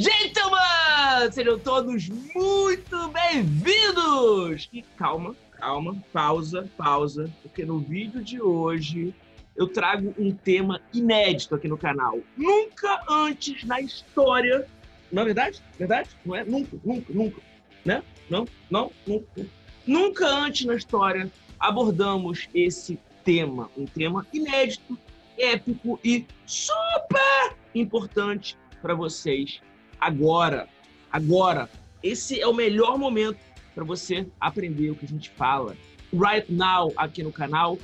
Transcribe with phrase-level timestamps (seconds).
[0.00, 1.32] gentlemen!
[1.32, 4.68] Sejam todos muito bem-vindos!
[4.72, 9.12] E calma, calma, pausa, pausa, porque no vídeo de hoje
[9.56, 12.20] eu trago um tema inédito aqui no canal.
[12.36, 14.68] Nunca antes na história.
[15.10, 15.60] Não é verdade?
[15.76, 16.10] Verdade?
[16.24, 16.44] Não é?
[16.44, 17.42] Nunca, nunca, nunca.
[17.84, 18.02] Né?
[18.30, 19.46] Não, não, nunca.
[19.84, 21.28] Nunca antes na história
[21.58, 23.68] abordamos esse tema.
[23.76, 24.96] Um tema inédito,
[25.36, 29.60] épico e super importante para vocês
[30.00, 30.68] agora.
[31.10, 31.68] Agora.
[32.02, 33.38] Esse é o melhor momento
[33.74, 35.76] para você aprender o que a gente fala
[36.12, 37.78] right now aqui no canal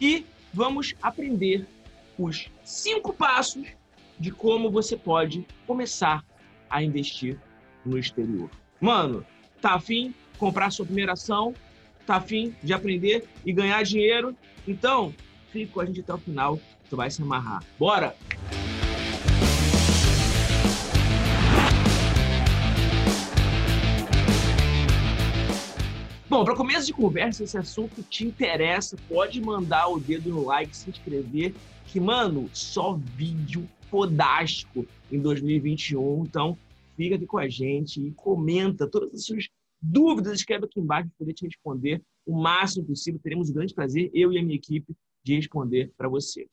[0.00, 1.66] e vamos aprender
[2.18, 3.66] os cinco passos
[4.18, 6.24] de como você pode começar
[6.70, 7.38] a investir
[7.84, 8.50] no exterior.
[8.80, 9.24] Mano,
[9.60, 11.54] tá afim comprar sua primeira ação?
[12.06, 14.34] Tá afim de aprender e ganhar dinheiro?
[14.66, 15.14] Então,
[15.52, 16.58] fique com a gente até o final,
[16.88, 17.62] tu vai se amarrar.
[17.78, 18.16] Bora!
[26.36, 30.76] Bom, para começo de conversa, esse assunto te interessa, pode mandar o dedo no like,
[30.76, 31.54] se inscrever,
[31.86, 36.24] que, mano, só vídeo fodástico em 2021.
[36.24, 36.58] Então,
[36.94, 39.48] fica aqui com a gente e comenta todas as suas
[39.80, 43.18] dúvidas, escreve aqui embaixo para poder te responder o máximo possível.
[43.22, 46.46] Teremos um grande prazer, eu e a minha equipe, de responder para você.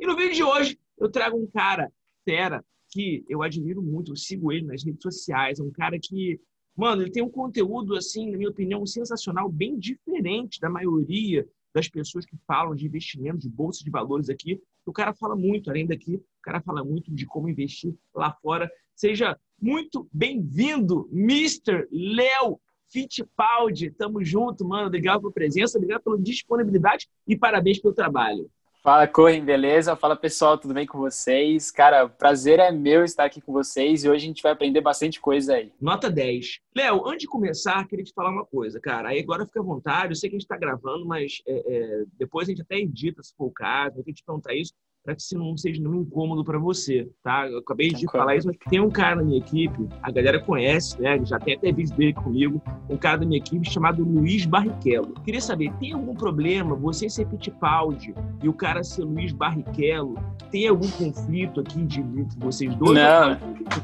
[0.00, 1.92] E no vídeo de hoje, eu trago um cara
[2.24, 6.40] fera que eu admiro muito, eu sigo ele nas redes sociais, é um cara que
[6.78, 11.88] Mano, ele tem um conteúdo, assim, na minha opinião, sensacional, bem diferente da maioria das
[11.88, 14.62] pessoas que falam de investimento, de bolsa de valores aqui.
[14.86, 18.70] O cara fala muito, além daqui, o cara fala muito de como investir lá fora.
[18.94, 21.88] Seja muito bem-vindo, Mr.
[21.90, 23.90] Léo Fittipaldi.
[23.90, 24.86] Tamo junto, mano.
[24.86, 28.48] Obrigado pela presença, obrigado pela disponibilidade e parabéns pelo trabalho.
[28.80, 29.96] Fala, Correm, beleza?
[29.96, 31.68] Fala, pessoal, tudo bem com vocês?
[31.70, 35.20] Cara, prazer é meu estar aqui com vocês e hoje a gente vai aprender bastante
[35.20, 35.72] coisa aí.
[35.80, 36.60] Nota 10.
[36.76, 39.08] Léo, antes de começar, queria te falar uma coisa, cara.
[39.08, 42.04] Aí agora fica à vontade, eu sei que a gente está gravando, mas é, é,
[42.16, 44.72] depois a gente até edita, se for o caso, eu tenho que te perguntar isso
[45.08, 47.48] para que isso não seja nenhum incômodo para você, tá?
[47.48, 51.00] Eu acabei de falar isso, mas tem um cara na minha equipe, a galera conhece,
[51.00, 51.18] né?
[51.24, 52.60] Já tem até vídeo dele comigo,
[52.90, 55.14] um cara da minha equipe chamado Luiz Barrichello.
[55.24, 60.14] Queria saber, tem algum problema você ser Fittipaldi e o cara ser Luiz Barrichello?
[60.50, 62.98] Tem algum conflito aqui de, de vocês dois?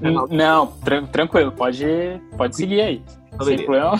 [0.02, 0.66] Não, não,
[1.10, 1.86] tranquilo, pode,
[2.36, 3.02] pode seguir aí.
[3.32, 3.94] Então, Sem problema.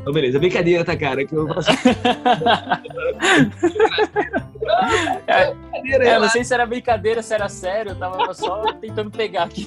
[0.00, 1.26] Então, beleza, brincadeira, tá, cara?
[1.26, 1.46] Que eu.
[5.26, 9.44] é, é, não sei se era brincadeira, se era sério, eu tava só tentando pegar
[9.44, 9.66] aqui.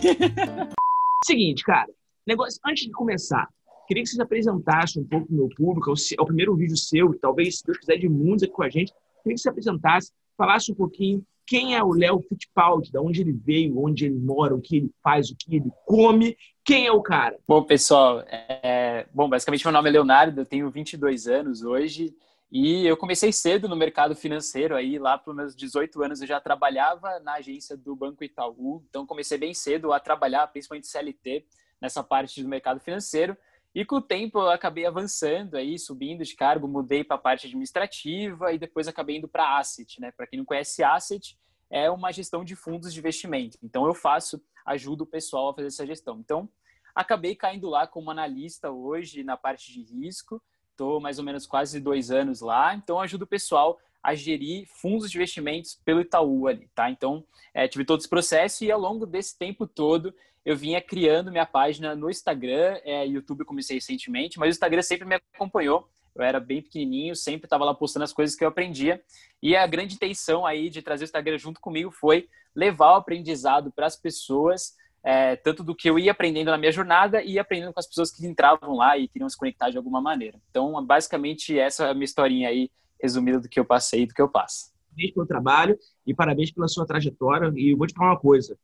[1.26, 1.90] Seguinte, cara,
[2.28, 3.48] negócio, antes de começar,
[3.88, 7.18] queria que você se apresentasse um pouco pro meu público, é o primeiro vídeo seu,
[7.20, 8.94] talvez, se Deus quiser, de muitos aqui com a gente,
[9.24, 13.22] queria que você se apresentasse, falasse um pouquinho quem é o Léo Fittipaldi, de onde
[13.22, 16.92] ele veio, onde ele mora, o que ele faz, o que ele come, quem é
[16.92, 17.38] o cara?
[17.48, 19.06] Bom, pessoal, é...
[19.14, 22.14] bom, basicamente meu nome é Leonardo, eu tenho 22 anos hoje,
[22.56, 26.40] e eu comecei cedo no mercado financeiro, aí lá pelos meus 18 anos eu já
[26.40, 31.48] trabalhava na agência do Banco Itaú, então comecei bem cedo a trabalhar, principalmente CLT,
[31.82, 33.36] nessa parte do mercado financeiro.
[33.74, 37.48] E com o tempo eu acabei avançando aí, subindo de cargo, mudei para a parte
[37.48, 40.12] administrativa e depois acabei indo para asset, né?
[40.12, 41.36] Para quem não conhece asset,
[41.72, 43.58] é uma gestão de fundos de investimento.
[43.64, 46.20] Então eu faço, ajudo o pessoal a fazer essa gestão.
[46.20, 46.48] Então
[46.94, 50.40] acabei caindo lá como analista hoje na parte de risco
[50.74, 55.10] Estou mais ou menos quase dois anos lá, então ajudo o pessoal a gerir fundos
[55.10, 56.90] de investimentos pelo Itaú ali, tá?
[56.90, 57.24] Então,
[57.54, 60.14] é, tive todo esse processo e ao longo desse tempo todo
[60.44, 65.08] eu vinha criando minha página no Instagram, é, YouTube comecei recentemente, mas o Instagram sempre
[65.08, 65.88] me acompanhou.
[66.16, 69.02] Eu era bem pequenininho, sempre estava lá postando as coisas que eu aprendia.
[69.42, 73.72] E a grande intenção aí de trazer o Instagram junto comigo foi levar o aprendizado
[73.72, 77.74] para as pessoas é, tanto do que eu ia aprendendo na minha jornada e aprendendo
[77.74, 80.40] com as pessoas que entravam lá e queriam se conectar de alguma maneira.
[80.50, 82.72] Então, basicamente, essa é a minha historinha aí,
[83.02, 84.72] resumida do que eu passei e do que eu passo.
[84.90, 87.52] Parabéns pelo trabalho e parabéns pela sua trajetória.
[87.56, 88.58] E vou te falar uma coisa.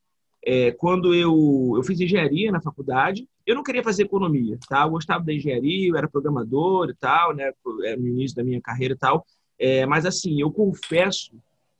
[0.45, 4.83] É, quando eu, eu fiz engenharia na faculdade, eu não queria fazer economia, tá?
[4.83, 7.51] Eu gostava da engenharia, eu era programador e tal, né?
[7.65, 9.25] No início da minha carreira e tal.
[9.57, 11.35] É, mas, assim, eu confesso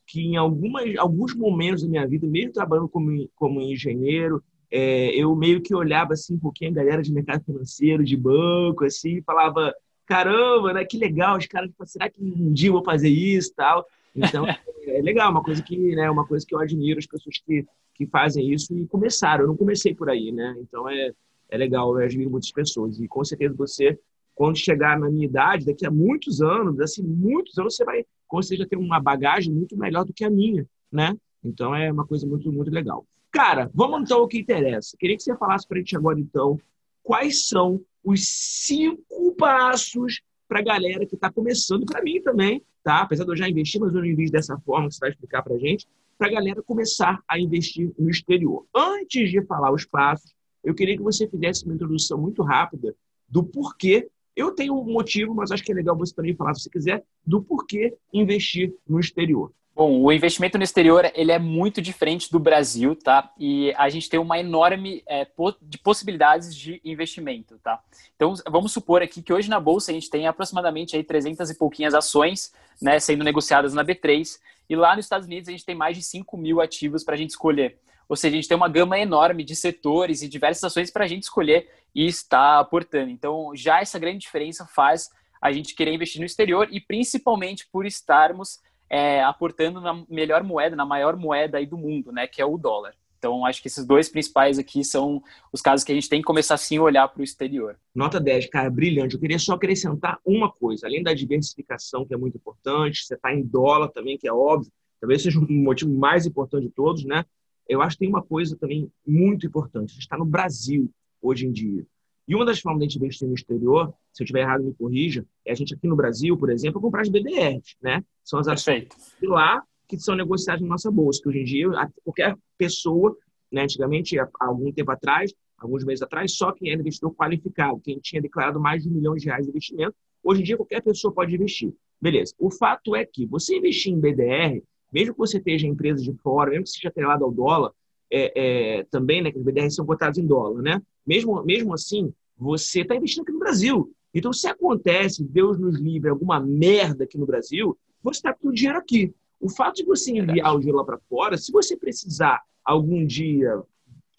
[0.06, 5.36] que em algumas, alguns momentos da minha vida, mesmo trabalhando como, como engenheiro, é, eu
[5.36, 9.21] meio que olhava assim um pouquinho a galera de mercado financeiro, de banco, assim, e
[9.21, 9.74] falava,
[10.06, 13.86] caramba, né, que legal, os caras, será que um dia eu vou fazer isso tal?
[14.16, 14.45] Então,
[14.88, 18.06] é legal, uma coisa que, né, uma coisa que eu admiro as pessoas que, que
[18.06, 19.44] fazem isso e começaram.
[19.44, 20.56] Eu não comecei por aí, né?
[20.60, 21.12] Então, é,
[21.50, 23.00] é legal, eu admiro muitas pessoas.
[23.00, 24.00] E com certeza você,
[24.36, 28.42] quando chegar na minha idade, daqui a muitos anos, assim, muitos anos, você vai com
[28.42, 31.16] certeza ter uma bagagem muito melhor do que a minha, né?
[31.44, 33.06] Então é uma coisa muito, muito legal.
[33.31, 34.98] Cara, vamos então ao que interessa.
[34.98, 36.60] Queria que você falasse para a gente agora, então,
[37.04, 43.02] quais são os cinco passos para a galera que está começando, para mim também, tá?
[43.02, 45.44] Apesar de eu já investir, mas eu não invisto dessa forma que você vai explicar
[45.44, 45.88] para a gente,
[46.18, 48.66] para a galera começar a investir no exterior.
[48.76, 50.34] Antes de falar os passos,
[50.64, 52.96] eu queria que você fizesse uma introdução muito rápida
[53.28, 54.10] do porquê.
[54.36, 57.04] Eu tenho um motivo, mas acho que é legal você também falar, se você quiser,
[57.26, 59.52] do porquê investir no exterior.
[59.80, 63.31] Bom, o investimento no exterior ele é muito diferente do Brasil, tá?
[63.40, 65.26] E a gente tem uma enorme é,
[65.62, 67.81] de possibilidades de investimento, tá?
[68.14, 71.56] Então, vamos supor aqui que hoje na bolsa a gente tem aproximadamente aí 300 e
[71.56, 74.38] pouquinhas ações, né, sendo negociadas na B3,
[74.70, 77.18] e lá nos Estados Unidos a gente tem mais de 5 mil ativos para a
[77.18, 77.80] gente escolher.
[78.10, 81.08] Ou seja, a gente tem uma gama enorme de setores e diversas ações para a
[81.08, 83.12] gente escolher e estar aportando.
[83.12, 85.10] Então, já essa grande diferença faz
[85.42, 88.60] a gente querer investir no exterior e principalmente por estarmos
[88.90, 92.58] é, aportando na melhor moeda, na maior moeda aí do mundo, né, que é o
[92.58, 92.94] dólar.
[93.20, 95.22] Então, acho que esses dois principais aqui são
[95.52, 97.78] os casos que a gente tem que começar sim a olhar para o exterior.
[97.94, 99.16] Nota 10, cara, brilhante.
[99.16, 103.34] Eu queria só acrescentar uma coisa, além da diversificação, que é muito importante, você está
[103.34, 104.72] em dólar também, que é óbvio,
[105.02, 107.26] talvez seja o motivo mais importante de todos, né?
[107.68, 109.92] Eu acho que tem uma coisa também muito importante.
[109.92, 110.90] A gente está no Brasil
[111.22, 111.86] hoje em dia.
[112.30, 114.72] E uma das formas de a gente investir no exterior, se eu estiver errado, me
[114.76, 118.04] corrija, é a gente aqui no Brasil, por exemplo, comprar as BDRs, né?
[118.24, 118.88] São as ações
[119.20, 121.68] de lá que são negociadas na nossa bolsa, que hoje em dia
[122.04, 123.18] qualquer pessoa,
[123.52, 127.98] né, antigamente, há algum tempo atrás, alguns meses atrás, só quem era investidor qualificado, quem
[127.98, 131.12] tinha declarado mais de um milhão de reais de investimento, hoje em dia qualquer pessoa
[131.12, 131.74] pode investir.
[132.00, 132.36] Beleza.
[132.38, 134.62] O fato é que você investir em BDR,
[134.94, 137.72] mesmo que você esteja em empresas de fora, mesmo que seja atrelado ao dólar,
[138.12, 140.81] é, é, também, né, que os BDRs são cotados em dólar, né?
[141.06, 143.92] Mesmo, mesmo assim, você está investindo aqui no Brasil.
[144.14, 148.54] Então, se acontece, Deus nos livre, alguma merda aqui no Brasil, você está com o
[148.54, 149.14] dinheiro aqui.
[149.40, 153.62] O fato de você enviar o dinheiro lá para fora, se você precisar algum dia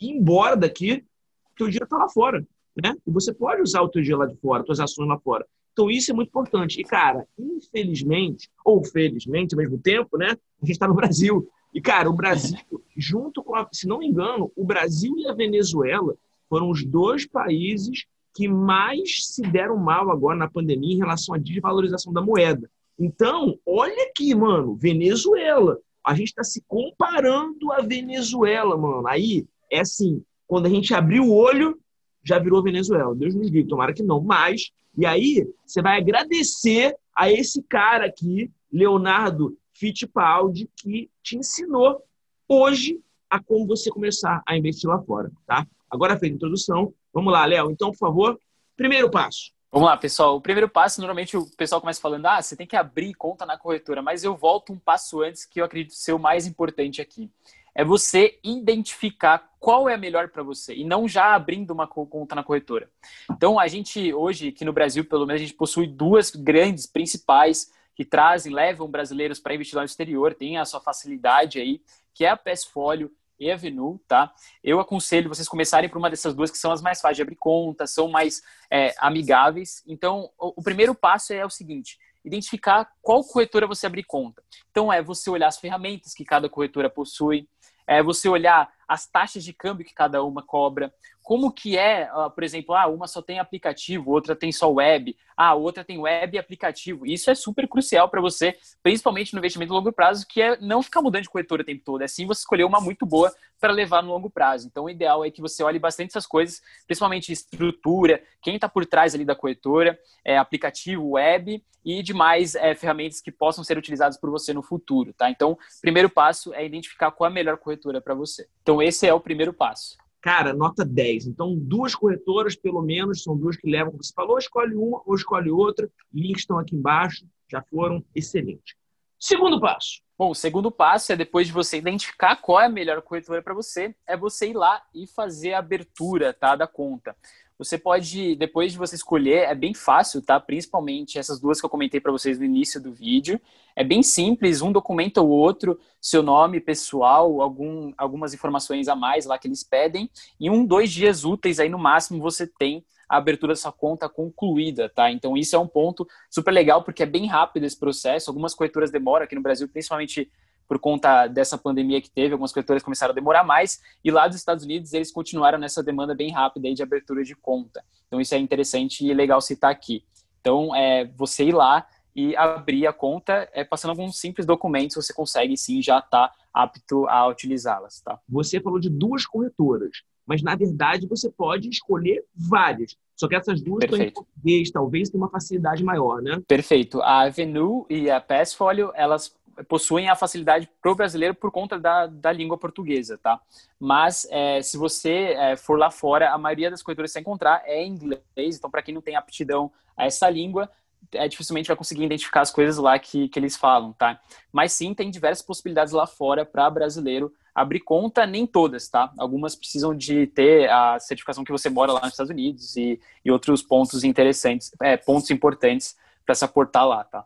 [0.01, 1.05] ir embora daqui,
[1.53, 2.47] o teu dinheiro está lá fora.
[2.83, 2.95] Né?
[3.07, 5.47] E você pode usar o teu dinheiro lá de fora, suas ações lá fora.
[5.73, 6.81] Então, isso é muito importante.
[6.81, 10.37] E, cara, infelizmente, ou felizmente ao mesmo tempo, né?
[10.63, 11.49] A gente está no Brasil.
[11.73, 12.59] E, cara, o Brasil,
[12.97, 16.17] junto com a, se não me engano, o Brasil e a Venezuela
[16.51, 21.39] foram os dois países que mais se deram mal agora na pandemia em relação à
[21.39, 22.69] desvalorização da moeda.
[22.99, 25.79] Então, olha aqui, mano, Venezuela.
[26.05, 29.07] A gente está se comparando a Venezuela, mano.
[29.07, 31.79] Aí, é assim, quando a gente abriu o olho,
[32.23, 33.15] já virou Venezuela.
[33.15, 34.21] Deus nos livre, tomara que não.
[34.21, 42.03] Mas, e aí, você vai agradecer a esse cara aqui, Leonardo Fittipaldi, que te ensinou
[42.49, 43.01] hoje
[43.31, 45.67] a como você começar a investir lá fora, tá?
[45.91, 47.71] Agora feita a introdução, vamos lá, Léo.
[47.71, 48.41] Então, por favor,
[48.77, 49.51] primeiro passo.
[49.73, 50.37] Vamos lá, pessoal.
[50.37, 53.57] O primeiro passo, normalmente o pessoal começa falando, ah, você tem que abrir conta na
[53.57, 57.31] corretora, mas eu volto um passo antes que eu acredito ser o mais importante aqui.
[57.73, 62.35] É você identificar qual é a melhor para você e não já abrindo uma conta
[62.35, 62.91] na corretora.
[63.31, 67.71] Então, a gente hoje, aqui no Brasil, pelo menos, a gente possui duas grandes principais
[67.95, 71.81] que trazem, levam brasileiros para investir lá no exterior, tem a sua facilidade aí,
[72.13, 73.11] que é a Passfolio
[73.41, 74.33] e a Venu, tá?
[74.63, 77.37] Eu aconselho vocês começarem por uma dessas duas que são as mais fáceis de abrir
[77.37, 79.83] conta, são mais é, amigáveis.
[79.89, 84.43] Então, o, o, primeiro passo é o seguinte: identificar qual corretora você abrir conta.
[84.71, 87.49] Então, é você olhar as ferramentas que cada corretora possui,
[87.87, 92.43] é você olhar as taxas de câmbio que cada uma cobra, como que é, por
[92.43, 96.39] exemplo, ah, uma só tem aplicativo, outra tem só web, ah, outra tem web e
[96.39, 97.07] aplicativo.
[97.07, 100.83] Isso é super crucial para você, principalmente no investimento a longo prazo, que é não
[100.83, 103.73] ficar mudando de corretora o tempo todo, é sim você escolher uma muito boa para
[103.73, 104.67] levar no longo prazo.
[104.67, 108.87] Então, o ideal é que você olhe bastante essas coisas, principalmente estrutura, quem está por
[108.87, 114.19] trás ali da corretora, é, aplicativo, web e demais é, ferramentas que possam ser utilizadas
[114.19, 115.31] por você no futuro, tá?
[115.31, 118.49] Então, primeiro passo é identificar qual é a melhor corretora para você.
[118.63, 119.97] Então, esse é o primeiro passo.
[120.21, 121.27] Cara, nota 10.
[121.27, 125.15] Então, duas corretoras, pelo menos, são duas que levam, como você falou, escolhe uma ou
[125.15, 125.91] escolhe outra.
[126.13, 128.75] Links estão aqui embaixo, já foram excelentes.
[129.19, 130.01] Segundo passo.
[130.19, 133.55] Bom, o segundo passo é depois de você identificar qual é a melhor corretora para
[133.55, 137.17] você, é você ir lá e fazer a abertura tá, da conta.
[137.61, 140.41] Você pode, depois de você escolher, é bem fácil, tá?
[140.41, 143.39] Principalmente essas duas que eu comentei para vocês no início do vídeo.
[143.77, 149.27] É bem simples, um documenta o outro, seu nome pessoal, algum, algumas informações a mais
[149.27, 150.11] lá que eles pedem.
[150.41, 154.09] E um, dois dias úteis aí no máximo você tem a abertura da sua conta
[154.09, 155.11] concluída, tá?
[155.13, 158.31] Então isso é um ponto super legal porque é bem rápido esse processo.
[158.31, 160.31] Algumas corretoras demoram aqui no Brasil, principalmente
[160.71, 164.37] por conta dessa pandemia que teve, algumas corretoras começaram a demorar mais, e lá dos
[164.37, 167.83] Estados Unidos eles continuaram nessa demanda bem rápida aí de abertura de conta.
[168.07, 170.05] Então isso é interessante e legal citar aqui.
[170.41, 171.85] Então, é você ir lá
[172.15, 176.35] e abrir a conta, é, passando alguns simples documentos, você consegue sim já estar tá
[176.55, 178.01] apto a utilizá-las.
[178.01, 178.21] Tá?
[178.29, 182.97] Você falou de duas corretoras, mas na verdade você pode escolher várias.
[183.17, 184.07] Só que essas duas Perfeito.
[184.07, 186.41] estão em português, talvez tenha uma facilidade maior, né?
[186.49, 187.03] Perfeito.
[187.03, 189.37] A Avenue e a Passfolio, elas
[189.69, 193.41] possuem a facilidade para o brasileiro por conta da, da língua portuguesa, tá?
[193.79, 197.63] Mas é, se você é, for lá fora, a maioria das corretoras que você encontrar
[197.65, 200.71] é em inglês, então para quem não tem aptidão a essa língua,
[201.13, 204.21] é, dificilmente vai conseguir identificar as coisas lá que, que eles falam, tá?
[204.53, 209.13] Mas sim, tem diversas possibilidades lá fora para brasileiro abrir conta, nem todas, tá?
[209.19, 213.31] Algumas precisam de ter a certificação que você mora lá nos Estados Unidos e, e
[213.31, 217.25] outros pontos interessantes, é, pontos importantes para se aportar lá, tá?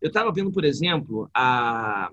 [0.00, 2.10] Eu estava vendo, por exemplo, a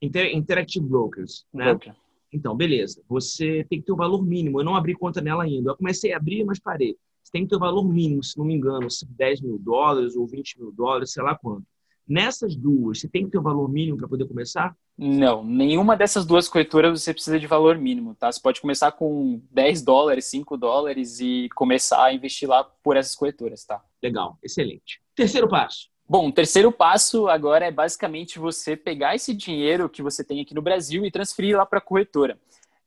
[0.00, 1.66] Inter Interactive Brokers, né?
[1.66, 1.94] Broker.
[2.32, 3.02] Então, beleza.
[3.08, 4.60] Você tem que ter o um valor mínimo.
[4.60, 5.70] Eu não abri conta nela ainda.
[5.70, 6.96] Eu comecei a abrir, mas parei.
[7.22, 10.16] Você tem que ter o um valor mínimo, se não me engano, 10 mil dólares
[10.16, 11.66] ou 20 mil dólares, sei lá quanto.
[12.06, 14.76] Nessas duas, você tem que ter o um valor mínimo para poder começar?
[14.96, 18.30] Não, nenhuma dessas duas corretoras você precisa de valor mínimo, tá?
[18.30, 23.16] Você pode começar com 10 dólares, 5 dólares e começar a investir lá por essas
[23.16, 23.82] corretoras, tá?
[24.00, 25.02] Legal, excelente.
[25.16, 25.88] Terceiro passo.
[26.08, 30.54] Bom, o terceiro passo agora é basicamente você pegar esse dinheiro que você tem aqui
[30.54, 32.38] no Brasil e transferir lá para a corretora.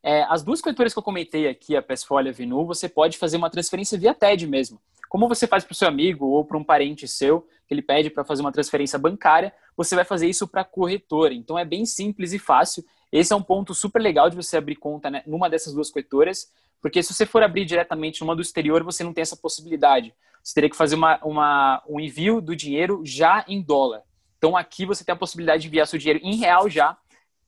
[0.01, 3.17] É, as duas corretoras que eu comentei aqui, a Pesfolha e a Vinu, você pode
[3.17, 4.79] fazer uma transferência via TED mesmo.
[5.09, 8.09] Como você faz para o seu amigo ou para um parente seu, que ele pede
[8.09, 11.33] para fazer uma transferência bancária, você vai fazer isso para a corretora.
[11.33, 12.85] Então é bem simples e fácil.
[13.11, 16.51] Esse é um ponto super legal de você abrir conta né, numa dessas duas corretoras,
[16.81, 20.13] porque se você for abrir diretamente numa do exterior, você não tem essa possibilidade.
[20.43, 24.03] Você teria que fazer uma, uma, um envio do dinheiro já em dólar.
[24.37, 26.97] Então aqui você tem a possibilidade de enviar seu dinheiro em real já,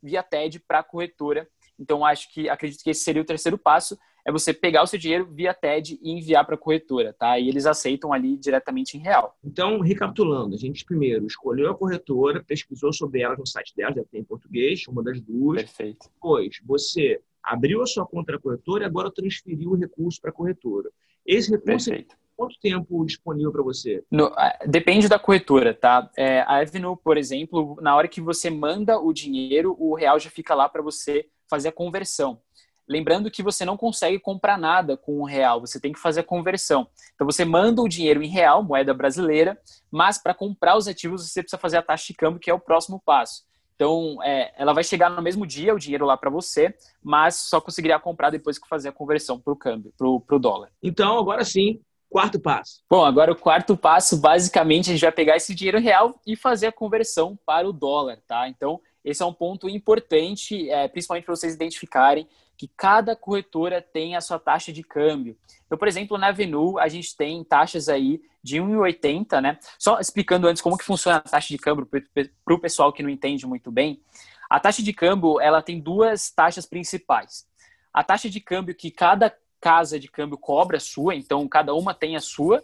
[0.03, 1.47] via TED, para a corretora
[1.81, 4.99] então, acho que acredito que esse seria o terceiro passo, é você pegar o seu
[4.99, 7.39] dinheiro via TED e enviar para a corretora, tá?
[7.39, 9.37] E eles aceitam ali diretamente em real.
[9.43, 14.03] Então, recapitulando, a gente primeiro escolheu a corretora, pesquisou sobre ela no site dela, já
[14.03, 15.63] tem em português, uma das duas.
[15.63, 16.09] Perfeito.
[16.13, 20.33] Depois, você abriu a sua conta na corretora e agora transferiu o recurso para a
[20.33, 20.89] corretora.
[21.25, 24.03] Esse recurso Perfeito quanto tempo disponível para você?
[24.09, 24.33] No,
[24.65, 26.09] depende da corretora, tá?
[26.17, 30.31] É, a Avenue, por exemplo, na hora que você manda o dinheiro, o real já
[30.31, 32.41] fica lá para você fazer a conversão.
[32.87, 36.23] Lembrando que você não consegue comprar nada com o real, você tem que fazer a
[36.23, 36.87] conversão.
[37.15, 39.57] Então você manda o dinheiro em real, moeda brasileira,
[39.89, 42.59] mas para comprar os ativos você precisa fazer a taxa de câmbio, que é o
[42.59, 43.43] próximo passo.
[43.81, 46.71] Então, é, ela vai chegar no mesmo dia, o dinheiro lá para você,
[47.01, 50.69] mas só conseguiria comprar depois que fazer a conversão para o câmbio, para o dólar.
[50.83, 52.83] Então, agora sim, quarto passo.
[52.87, 56.67] Bom, agora o quarto passo, basicamente, a gente vai pegar esse dinheiro real e fazer
[56.67, 58.47] a conversão para o dólar, tá?
[58.47, 62.27] Então, esse é um ponto importante, é, principalmente para vocês identificarem
[62.61, 65.35] que cada corretora tem a sua taxa de câmbio.
[65.65, 69.57] Então, por exemplo, na Avenue, a gente tem taxas aí de 1,80, né?
[69.79, 73.09] Só explicando antes como que funciona a taxa de câmbio para o pessoal que não
[73.09, 73.99] entende muito bem.
[74.47, 77.47] A taxa de câmbio, ela tem duas taxas principais.
[77.91, 82.15] A taxa de câmbio que cada casa de câmbio cobra sua, então cada uma tem
[82.15, 82.63] a sua,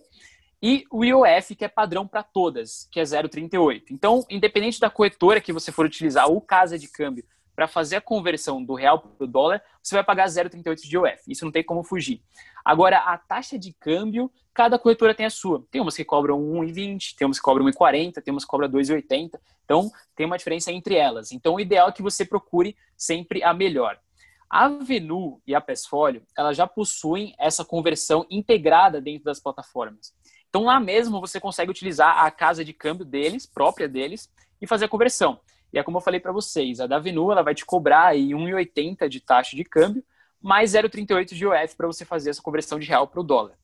[0.62, 3.86] e o IOF, que é padrão para todas, que é 0,38.
[3.90, 7.26] Então, independente da corretora que você for utilizar ou casa de câmbio
[7.58, 11.24] para fazer a conversão do real para o dólar, você vai pagar 0,38 de IOF.
[11.28, 12.22] Isso não tem como fugir.
[12.64, 15.66] Agora, a taxa de câmbio, cada corretora tem a sua.
[15.72, 19.40] Tem umas que cobram 1,20, tem umas que cobram 1,40, tem umas que cobram 2,80.
[19.66, 21.32] Então, tem uma diferença entre elas.
[21.32, 24.00] Então, o ideal é que você procure sempre a melhor.
[24.48, 30.14] A Avenue e a Pesfolio, elas já possuem essa conversão integrada dentro das plataformas.
[30.48, 34.86] Então lá mesmo você consegue utilizar a casa de câmbio deles, própria deles, e fazer
[34.86, 35.40] a conversão.
[35.72, 38.30] E é como eu falei para vocês, a da Avenu ela vai te cobrar aí
[38.30, 40.04] 1,80 de taxa de câmbio,
[40.42, 43.58] mais 0,38 de IOF para você fazer essa conversão de real para o dólar.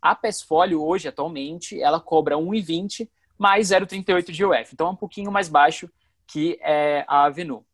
[0.00, 4.70] A Pesfolio hoje, atualmente, ela cobra 1,20 mais 0,38 de IOF.
[4.72, 5.90] Então é um pouquinho mais baixo
[6.26, 7.64] que é, a Avenu.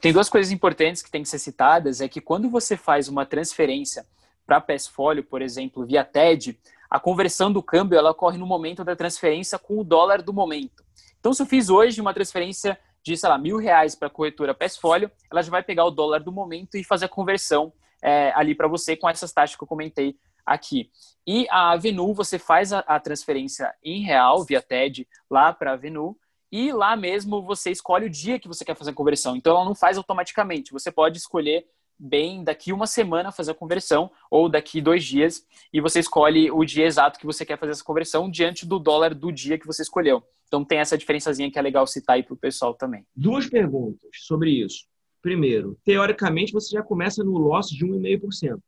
[0.00, 3.26] Tem duas coisas importantes que têm que ser citadas, é que quando você faz uma
[3.26, 4.06] transferência
[4.46, 8.96] para Pesfolio, por exemplo, via TED, a conversão do câmbio ela ocorre no momento da
[8.96, 10.82] transferência com o dólar do momento.
[11.20, 14.54] Então, se eu fiz hoje uma transferência de, sei lá, mil reais para a corretora
[14.54, 18.54] Passfolio, ela já vai pegar o dólar do momento e fazer a conversão é, ali
[18.54, 20.90] para você com essas taxas que eu comentei aqui.
[21.26, 25.74] E a Avenu, você faz a, a transferência em real, via TED, lá para a
[25.74, 26.16] Avenu,
[26.50, 29.36] e lá mesmo você escolhe o dia que você quer fazer a conversão.
[29.36, 30.72] Então, ela não faz automaticamente.
[30.72, 31.66] Você pode escolher
[31.98, 36.64] bem daqui uma semana fazer a conversão ou daqui dois dias e você escolhe o
[36.64, 39.82] dia exato que você quer fazer essa conversão diante do dólar do dia que você
[39.82, 40.22] escolheu.
[40.46, 43.04] Então tem essa diferençazinha que é legal citar aí para o pessoal também.
[43.14, 44.86] Duas perguntas sobre isso.
[45.20, 48.60] Primeiro, teoricamente você já começa no loss de 1,5%.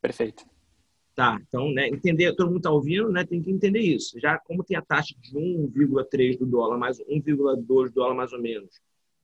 [0.00, 0.44] Perfeito.
[1.14, 4.20] Tá, então, né, entender, todo mundo está ouvindo, né, tem que entender isso.
[4.20, 8.40] Já como tem a taxa de 1,3 do dólar, mais 1,2 do dólar mais ou
[8.40, 8.70] menos,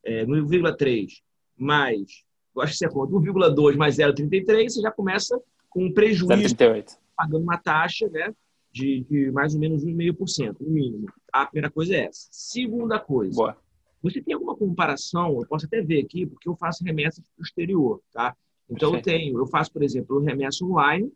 [0.05, 1.23] é, 1,3
[1.57, 2.25] mais,
[2.63, 6.97] acho que você conta, 1,2 mais 0,33, você já começa com um prejuízo, 0,38.
[7.17, 8.33] pagando uma taxa, né,
[8.73, 11.07] de, de mais ou menos 1,5%, no mínimo.
[11.33, 12.29] A primeira coisa é essa.
[12.31, 13.57] Segunda coisa, Boa.
[14.03, 17.45] você tem alguma comparação, eu posso até ver aqui, porque eu faço remessas para o
[17.45, 18.37] exterior, tá?
[18.69, 19.09] Então, Perfeito.
[19.09, 21.13] eu tenho, eu faço, por exemplo, remessa online,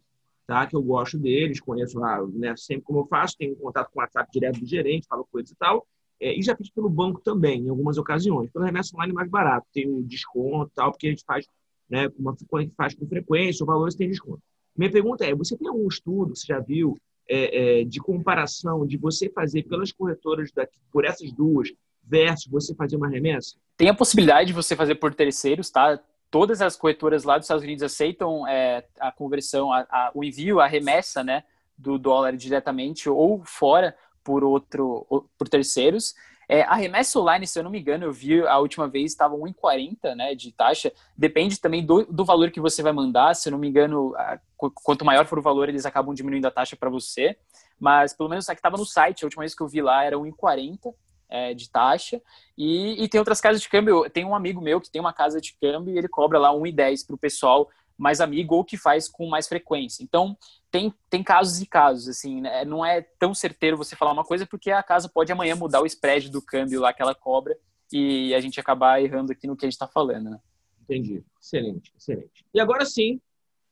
[0.46, 0.66] tá?
[0.66, 2.54] Que eu gosto deles, conheço lá, né?
[2.56, 5.56] Sempre como eu faço, tenho contato com o WhatsApp direto do gerente, falo coisas e
[5.56, 5.86] tal.
[6.20, 8.50] É, e já fiz pelo banco também, em algumas ocasiões.
[8.50, 11.46] Pelo remessa online é mais barato, tem um desconto tal, porque a gente faz,
[11.88, 12.08] né?
[12.18, 12.36] Uma,
[12.76, 14.42] faz com frequência, o valor tem desconto.
[14.76, 16.98] Minha pergunta é: você tem algum estudo, você já viu,
[17.28, 21.68] é, é, de comparação de você fazer pelas corretoras daqui, por essas duas,
[22.02, 23.56] versus você fazer uma remessa?
[23.76, 26.00] Tem a possibilidade de você fazer por terceiros, tá?
[26.30, 30.60] todas as corretoras lá dos Estados Unidos aceitam é, a conversão, a, a, o envio,
[30.60, 31.44] a remessa, né,
[31.76, 35.06] do dólar diretamente ou fora por outro,
[35.38, 36.14] por terceiros.
[36.50, 39.36] É, a remessa online, se eu não me engano, eu vi a última vez estava
[39.36, 40.90] 1,40 né, de taxa.
[41.14, 43.34] Depende também do, do valor que você vai mandar.
[43.34, 46.50] Se eu não me engano, a, quanto maior for o valor, eles acabam diminuindo a
[46.50, 47.36] taxa para você.
[47.78, 50.02] Mas pelo menos a que estava no site, a última vez que eu vi lá
[50.04, 50.94] era 1,40
[51.28, 52.20] é, de taxa.
[52.56, 54.08] E, e, tem outras casas de câmbio.
[54.08, 57.06] Tem um amigo meu que tem uma casa de câmbio e ele cobra lá 1,10
[57.06, 60.02] para o pessoal mais amigo ou que faz com mais frequência.
[60.02, 60.36] Então,
[60.70, 62.64] tem, tem casos e casos, assim, né?
[62.64, 65.86] não é tão certeiro você falar uma coisa porque a casa pode amanhã mudar o
[65.86, 67.56] spread do câmbio lá que ela cobra
[67.92, 70.38] e a gente acabar errando aqui no que a gente está falando, né?
[70.82, 71.24] Entendi.
[71.40, 72.44] Excelente, excelente.
[72.52, 73.20] E agora sim,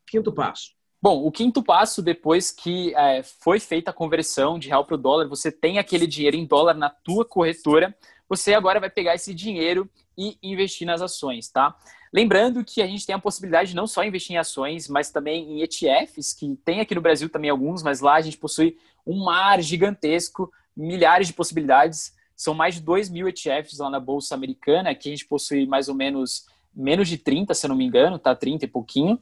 [0.07, 0.75] quinto passo.
[1.00, 4.99] Bom, o quinto passo, depois que é, foi feita a conversão de real para o
[4.99, 7.97] dólar, você tem aquele dinheiro em dólar na tua corretora,
[8.29, 11.76] você agora vai pegar esse dinheiro e investir nas ações, tá?
[12.17, 15.53] Lembrando que a gente tem a possibilidade de não só investir em ações, mas também
[15.53, 19.23] em ETFs, que tem aqui no Brasil também alguns, mas lá a gente possui um
[19.23, 22.15] mar gigantesco, milhares de possibilidades.
[22.35, 25.91] São mais de 2 mil ETFs lá na Bolsa Americana, que a gente possui mais
[25.91, 28.35] ou menos menos de 30, se eu não me engano, tá?
[28.35, 29.21] 30 e pouquinho.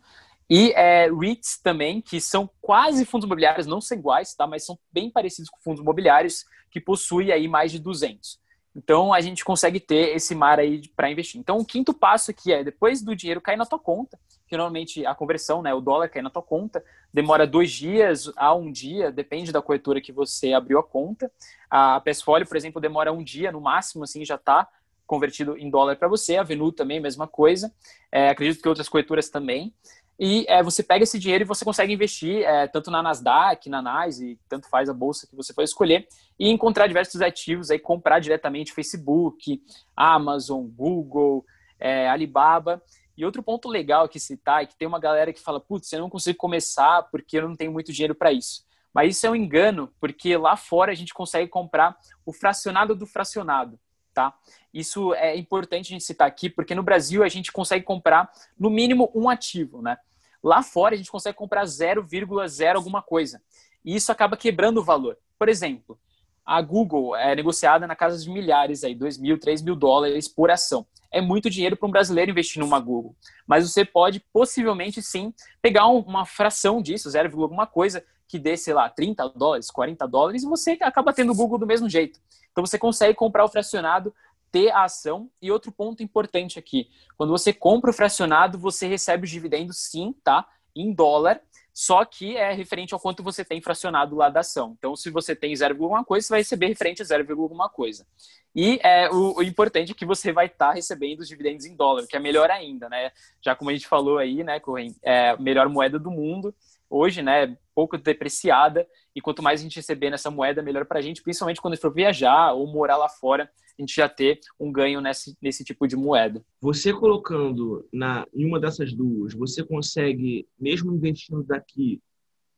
[0.49, 4.47] E é, REITs também, que são quase fundos imobiliários, não são iguais, tá?
[4.47, 8.39] mas são bem parecidos com fundos imobiliários, que possuem aí mais de 200.
[8.77, 11.41] Então, a gente consegue ter esse mar aí para investir.
[11.41, 15.07] Então, o quinto passo aqui é, depois do dinheiro cair na tua conta, que normalmente
[15.07, 19.13] a conversão, né, o dólar cai na tua conta, demora dois dias a um dia,
[19.13, 21.31] depende da corretora que você abriu a conta.
[21.71, 24.69] A Pesfolio, por exemplo, demora um dia, no máximo, assim, já está
[25.07, 26.37] convertido em dólar para você.
[26.37, 27.73] A Venu também, mesma coisa.
[28.11, 29.73] É, acredito que outras corretoras também.
[30.19, 33.83] E é, você pega esse dinheiro e você consegue investir é, tanto na Nasdaq, na
[33.83, 36.07] NYSE, tanto faz a bolsa que você for escolher,
[36.39, 39.61] e encontrar diversos ativos, aí comprar diretamente Facebook,
[39.97, 41.45] Amazon, Google,
[41.81, 42.83] é, Alibaba.
[43.17, 46.01] E outro ponto legal aqui citar é que tem uma galera que fala, putz, eu
[46.01, 48.65] não consigo começar porque eu não tenho muito dinheiro para isso.
[48.93, 53.07] Mas isso é um engano, porque lá fora a gente consegue comprar o fracionado do
[53.07, 53.79] fracionado
[54.15, 54.33] tá?
[54.73, 58.71] Isso é importante a gente citar aqui, porque no Brasil a gente consegue comprar no
[58.71, 59.99] mínimo um ativo, né?
[60.43, 63.43] Lá fora a gente consegue comprar 0,0 alguma coisa.
[63.85, 65.19] E isso acaba quebrando o valor.
[65.39, 65.99] Por exemplo,
[66.45, 70.51] a Google é negociada na casa de milhares, aí, 2 mil, 3 mil dólares por
[70.51, 70.87] ação.
[71.11, 73.15] É muito dinheiro para um brasileiro investir numa Google.
[73.47, 78.75] Mas você pode, possivelmente, sim, pegar uma fração disso, 0, alguma coisa, que dê, sei
[78.75, 82.21] lá, 30 dólares, 40 dólares, e você acaba tendo o Google do mesmo jeito.
[82.55, 84.15] Então você consegue comprar o fracionado,
[84.53, 85.29] ter a ação.
[85.43, 90.15] E outro ponto importante aqui: quando você compra o fracionado, você recebe os dividendos sim,
[90.23, 90.47] tá?
[90.75, 91.41] Em dólar,
[91.73, 94.77] só que é referente ao quanto você tem fracionado lá da ação.
[94.79, 98.07] Então, se você tem 0, alguma coisa, você vai receber referente a 0, alguma coisa.
[98.55, 101.75] E é, o, o, importante é que você vai estar tá recebendo os dividendos em
[101.75, 103.11] dólar, que é melhor ainda, né?
[103.43, 106.55] Já como a gente falou aí, né, Correm, é a melhor moeda do mundo
[106.95, 111.03] hoje, né, pouco depreciada, e quanto mais a gente receber nessa moeda, melhor para a
[111.03, 114.41] gente, principalmente quando a gente for viajar ou morar lá fora, a gente já ter
[114.59, 116.45] um ganho nesse, nesse tipo de moeda.
[116.61, 122.03] Você colocando na, em uma dessas duas, você consegue, mesmo investindo daqui,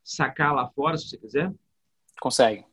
[0.03, 1.53] sacar lá fora, se você quiser?
[2.21, 2.65] Consegue.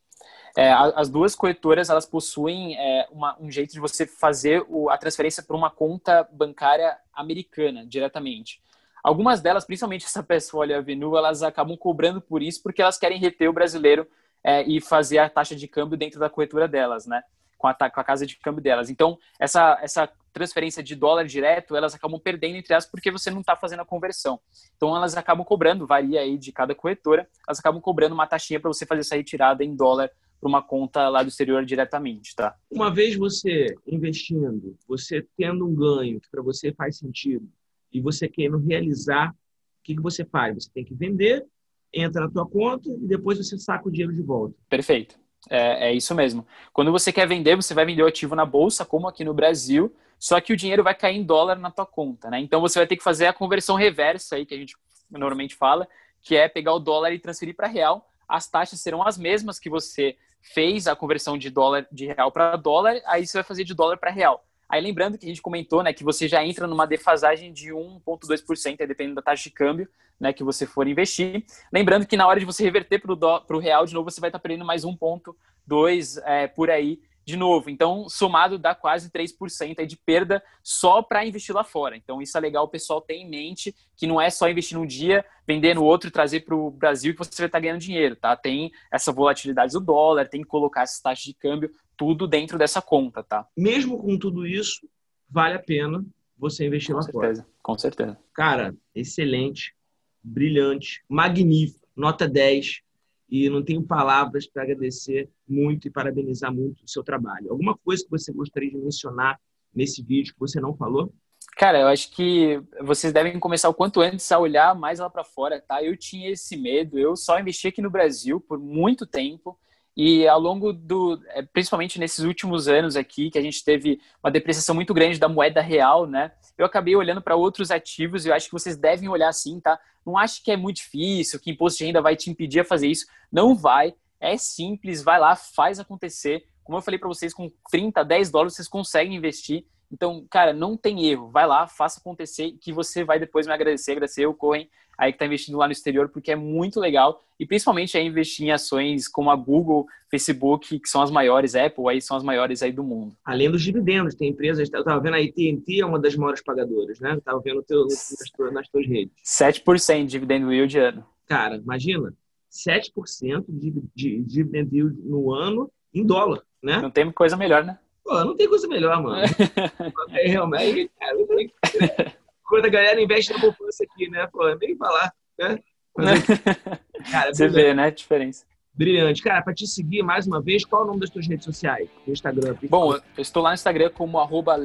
[0.56, 4.98] É, as duas corretoras elas possuem é, uma, um jeito de você fazer o, a
[4.98, 8.62] transferência para uma conta bancária americana diretamente.
[9.04, 13.50] Algumas delas, principalmente essa Pesfolio Avenue, elas acabam cobrando por isso porque elas querem reter
[13.50, 14.08] o brasileiro
[14.42, 17.22] é, e fazer a taxa de câmbio dentro da corretora delas, né?
[17.58, 18.90] Com a, com a casa de câmbio delas.
[18.90, 23.42] Então, essa, essa transferência de dólar direto, elas acabam perdendo entre elas porque você não
[23.42, 24.40] está fazendo a conversão.
[24.76, 28.72] Então, elas acabam cobrando, varia aí de cada corretora, elas acabam cobrando uma taxinha para
[28.72, 32.56] você fazer essa retirada em dólar para uma conta lá do exterior diretamente, tá?
[32.70, 37.48] Uma vez você investindo, você tendo um ganho que para você faz sentido,
[37.94, 40.56] e você querendo realizar, o que, que você faz?
[40.56, 41.46] Você tem que vender
[41.94, 44.56] entra na tua conta e depois você saca o dinheiro de volta.
[44.68, 45.20] Perfeito.
[45.50, 46.46] É, é, isso mesmo.
[46.72, 49.94] Quando você quer vender, você vai vender o ativo na bolsa, como aqui no Brasil,
[50.18, 52.40] só que o dinheiro vai cair em dólar na tua conta, né?
[52.40, 54.76] Então você vai ter que fazer a conversão reversa aí que a gente
[55.12, 55.88] normalmente fala,
[56.22, 58.10] que é pegar o dólar e transferir para real.
[58.28, 62.56] As taxas serão as mesmas que você fez a conversão de dólar de real para
[62.56, 64.46] dólar, aí você vai fazer de dólar para real.
[64.74, 68.88] Aí lembrando que a gente comentou, né, que você já entra numa defasagem de 1,2%,
[68.88, 69.88] dependendo da taxa de câmbio,
[70.20, 71.46] né, que você for investir.
[71.72, 74.40] Lembrando que na hora de você reverter para o real, de novo, você vai estar
[74.40, 77.70] perdendo mais 1,2% é, por aí de novo.
[77.70, 81.96] Então, somado dá quase 3% aí de perda só para investir lá fora.
[81.96, 84.88] Então, isso é legal o pessoal ter em mente que não é só investir num
[84.88, 88.16] dia, vender no outro e trazer para o Brasil que você vai estar ganhando dinheiro,
[88.16, 88.36] tá?
[88.36, 92.82] Tem essa volatilidade do dólar, tem que colocar essas taxas de câmbio, tudo dentro dessa
[92.82, 93.48] conta, tá?
[93.58, 94.88] Mesmo com tudo isso,
[95.30, 96.06] vale a pena
[96.38, 97.54] você investir com lá certeza, fora.
[97.62, 98.20] Com certeza.
[98.34, 99.76] Cara, excelente,
[100.22, 102.82] brilhante, magnífico, nota 10
[103.30, 107.52] e não tenho palavras para agradecer muito e parabenizar muito o seu trabalho.
[107.52, 109.40] Alguma coisa que você gostaria de mencionar
[109.74, 111.14] nesse vídeo que você não falou?
[111.56, 115.24] Cara, eu acho que vocês devem começar o quanto antes a olhar mais lá para
[115.24, 115.84] fora, tá?
[115.84, 119.58] Eu tinha esse medo, eu só investi aqui no Brasil por muito tempo.
[119.96, 124.32] E ao longo do, é, principalmente nesses últimos anos aqui, que a gente teve uma
[124.32, 126.32] depreciação muito grande da moeda real, né?
[126.58, 129.80] Eu acabei olhando para outros ativos e eu acho que vocês devem olhar assim, tá?
[130.06, 132.88] Não acho que é muito difícil, que imposto de renda vai te impedir a fazer
[132.88, 133.06] isso.
[133.32, 133.94] Não vai.
[134.20, 136.46] É simples, vai lá, faz acontecer.
[136.64, 139.66] Como eu falei para vocês, com 30, 10 dólares vocês conseguem investir.
[139.94, 141.30] Então, cara, não tem erro.
[141.30, 145.16] Vai lá, faça acontecer, que você vai depois me agradecer, agradecer o Corren aí que
[145.16, 147.24] está investindo lá no exterior, porque é muito legal.
[147.40, 151.90] E principalmente aí investir em ações como a Google, Facebook, que são as maiores, Apple,
[151.90, 153.16] aí são as maiores aí do mundo.
[153.24, 157.00] Além dos dividendos, tem empresas, eu estava vendo a AT&T é uma das maiores pagadoras,
[157.00, 157.16] né?
[157.16, 159.14] Estava vendo teu, nas, tuas, nas tuas redes.
[159.24, 161.06] 7% de dividendo yield ano.
[161.28, 162.14] Cara, imagina,
[162.52, 166.80] 7% de, de, de dividend yield no ano em dólar, né?
[166.80, 167.78] Não tem coisa melhor, né?
[168.14, 169.24] Pô, não tem coisa melhor, mano.
[170.14, 174.28] é, realmente, cara, quando a galera investe na poupança aqui, né?
[174.32, 175.60] Pô, nem falar, né?
[175.98, 176.24] Mas,
[177.12, 178.46] cara, Você vê, né, a diferença.
[178.72, 179.22] Brilhante.
[179.22, 181.90] Cara, para te seguir mais uma vez, qual é o nome das tuas redes sociais?
[182.08, 182.56] Instagram.
[182.70, 184.56] Bom, eu estou lá no Instagram como arroba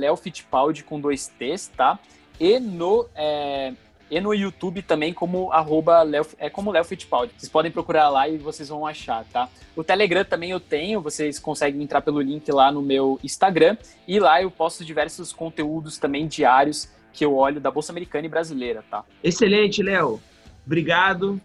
[0.86, 1.98] com dois T's, tá?
[2.40, 3.72] E no, é,
[4.10, 7.32] e no YouTube também como arroba Leo, é como Léo Fittipaldi.
[7.36, 9.48] Vocês podem procurar lá e vocês vão achar, tá?
[9.76, 14.18] O Telegram também eu tenho, vocês conseguem entrar pelo link lá no meu Instagram e
[14.18, 18.84] lá eu posto diversos conteúdos também diários que eu olho da Bolsa Americana e brasileira,
[18.90, 19.04] tá?
[19.22, 20.20] Excelente, Léo.
[20.64, 21.40] Obrigado.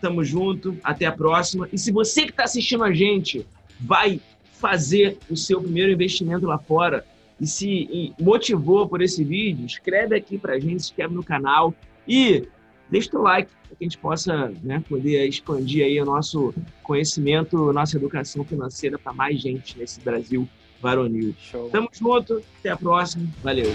[0.00, 0.78] Tamo junto.
[0.84, 1.68] Até a próxima.
[1.72, 3.46] E se você que está assistindo a gente
[3.80, 4.20] vai
[4.52, 7.04] fazer o seu primeiro investimento lá fora
[7.40, 11.74] e se motivou por esse vídeo, escreve aqui pra gente, se inscreve no canal
[12.06, 12.46] e
[12.90, 17.72] deixa o like para que a gente possa né, poder expandir aí o nosso conhecimento,
[17.72, 20.48] nossa educação financeira para mais gente nesse Brasil
[20.80, 21.34] varonil.
[21.38, 21.68] Show.
[21.70, 23.26] Tamo junto, até a próxima.
[23.42, 23.72] Valeu.